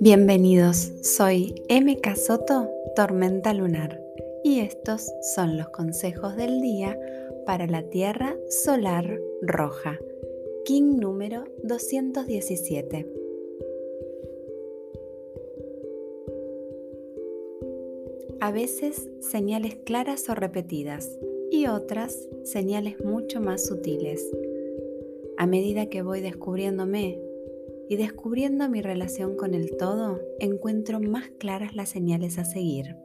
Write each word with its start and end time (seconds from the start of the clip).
Bienvenidos, 0.00 0.92
soy 1.02 1.54
MK 1.68 2.16
Soto, 2.16 2.70
Tormenta 2.94 3.52
Lunar, 3.52 4.00
y 4.44 4.60
estos 4.60 5.10
son 5.34 5.58
los 5.58 5.68
consejos 5.68 6.36
del 6.36 6.60
día 6.60 6.98
para 7.44 7.66
la 7.66 7.82
Tierra 7.82 8.36
Solar 8.48 9.20
Roja, 9.42 9.98
King 10.64 10.98
número 10.98 11.44
217. 11.62 13.25
A 18.40 18.52
veces 18.52 19.08
señales 19.20 19.76
claras 19.76 20.28
o 20.28 20.34
repetidas 20.34 21.18
y 21.50 21.68
otras 21.68 22.28
señales 22.44 23.02
mucho 23.02 23.40
más 23.40 23.64
sutiles. 23.66 24.30
A 25.38 25.46
medida 25.46 25.86
que 25.86 26.02
voy 26.02 26.20
descubriéndome 26.20 27.18
y 27.88 27.96
descubriendo 27.96 28.68
mi 28.68 28.82
relación 28.82 29.36
con 29.36 29.54
el 29.54 29.76
todo, 29.78 30.20
encuentro 30.38 31.00
más 31.00 31.30
claras 31.38 31.74
las 31.74 31.88
señales 31.88 32.38
a 32.38 32.44
seguir. 32.44 32.96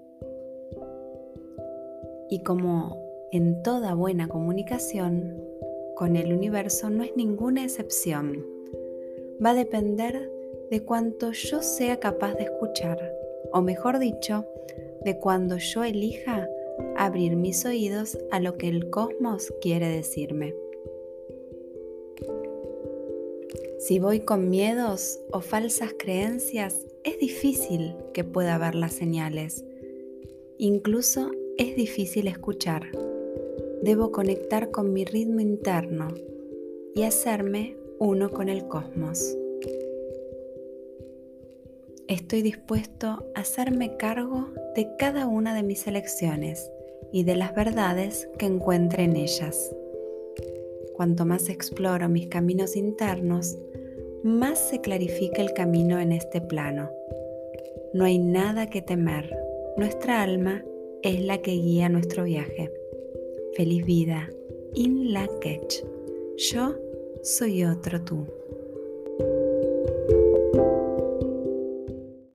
Y 2.29 2.43
como 2.43 2.97
en 3.31 3.63
toda 3.63 3.93
buena 3.93 4.27
comunicación, 4.27 5.41
con 5.95 6.17
el 6.17 6.33
universo 6.33 6.89
no 6.89 7.03
es 7.03 7.15
ninguna 7.15 7.63
excepción. 7.63 8.45
Va 9.43 9.51
a 9.51 9.55
depender 9.55 10.29
de 10.69 10.83
cuánto 10.83 11.31
yo 11.31 11.61
sea 11.61 11.99
capaz 12.01 12.33
de 12.33 12.43
escuchar, 12.43 12.99
o 13.53 13.61
mejor 13.61 13.99
dicho, 13.99 14.45
de 15.03 15.19
cuando 15.19 15.57
yo 15.57 15.83
elija 15.83 16.47
abrir 16.97 17.35
mis 17.35 17.65
oídos 17.65 18.17
a 18.31 18.39
lo 18.39 18.57
que 18.57 18.67
el 18.67 18.89
cosmos 18.89 19.53
quiere 19.61 19.87
decirme. 19.87 20.53
Si 23.79 23.99
voy 23.99 24.19
con 24.19 24.49
miedos 24.49 25.19
o 25.31 25.41
falsas 25.41 25.95
creencias, 25.97 26.85
es 27.03 27.17
difícil 27.19 27.95
que 28.13 28.23
pueda 28.23 28.57
ver 28.59 28.75
las 28.75 28.93
señales. 28.93 29.65
Incluso 30.59 31.31
es 31.57 31.75
difícil 31.75 32.27
escuchar. 32.27 32.83
Debo 33.81 34.11
conectar 34.11 34.69
con 34.69 34.93
mi 34.93 35.03
ritmo 35.03 35.39
interno 35.39 36.09
y 36.93 37.03
hacerme 37.03 37.75
uno 37.97 38.29
con 38.29 38.49
el 38.49 38.67
cosmos. 38.67 39.35
Estoy 42.11 42.41
dispuesto 42.41 43.07
a 43.35 43.39
hacerme 43.39 43.95
cargo 43.95 44.49
de 44.75 44.97
cada 44.97 45.27
una 45.27 45.55
de 45.55 45.63
mis 45.63 45.87
elecciones 45.87 46.69
y 47.09 47.23
de 47.23 47.37
las 47.37 47.55
verdades 47.55 48.27
que 48.37 48.47
encuentre 48.47 49.05
en 49.05 49.15
ellas. 49.15 49.73
Cuanto 50.93 51.25
más 51.25 51.47
exploro 51.47 52.09
mis 52.09 52.27
caminos 52.27 52.75
internos, 52.75 53.57
más 54.23 54.59
se 54.59 54.81
clarifica 54.81 55.41
el 55.41 55.53
camino 55.53 56.01
en 56.01 56.11
este 56.11 56.41
plano. 56.41 56.91
No 57.93 58.03
hay 58.03 58.19
nada 58.19 58.69
que 58.69 58.81
temer. 58.81 59.33
Nuestra 59.77 60.21
alma 60.21 60.65
es 61.03 61.21
la 61.21 61.37
que 61.37 61.51
guía 61.51 61.87
nuestro 61.87 62.25
viaje. 62.25 62.73
Feliz 63.53 63.85
vida. 63.85 64.27
In 64.73 65.13
la 65.13 65.29
Yo 66.35 66.75
soy 67.23 67.63
otro 67.63 68.03
tú. 68.03 68.27